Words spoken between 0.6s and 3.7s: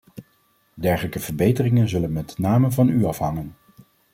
Dergelijke verbeteringen zullen met name van u afhangen.